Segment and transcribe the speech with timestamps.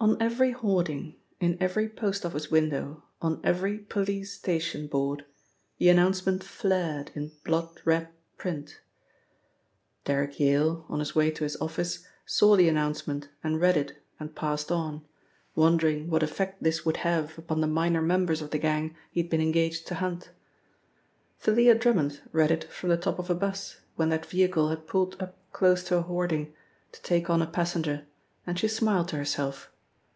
[0.00, 5.24] On every hoarding, in every post office window, on every police station board,
[5.78, 8.78] the announcement flared in blood red print.
[10.04, 14.36] Derrick Yale, on his way to his office, saw the announcement and read it and
[14.36, 15.04] passed on,
[15.56, 19.28] wondering what effect this would have upon the minor members of the gang he had
[19.28, 20.30] been engaged to hunt.
[21.40, 25.20] Thalia Drummond read it from the top of a bus, when that vehicle had pulled
[25.20, 26.54] up close to a hoarding,
[26.92, 28.06] to take on a passenger,
[28.46, 29.72] and she smiled to herself.